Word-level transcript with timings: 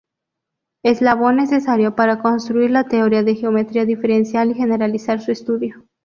Eslabón 0.81 1.35
necesario 1.35 1.95
para 1.95 2.23
construir 2.23 2.71
la 2.71 2.85
teoría 2.87 3.21
de 3.21 3.35
geometría 3.35 3.85
diferencial 3.85 4.49
y 4.49 4.55
generalizar 4.55 5.21
su 5.21 5.31
estudio. 5.31 5.85